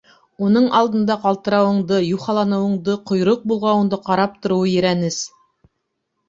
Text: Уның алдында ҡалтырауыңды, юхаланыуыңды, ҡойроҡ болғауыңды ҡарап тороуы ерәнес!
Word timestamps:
Уның 0.45 0.63
алдында 0.77 1.17
ҡалтырауыңды, 1.25 1.99
юхаланыуыңды, 2.05 2.95
ҡойроҡ 3.11 3.45
болғауыңды 3.53 4.01
ҡарап 4.09 4.41
тороуы 4.47 4.73
ерәнес! 4.73 5.21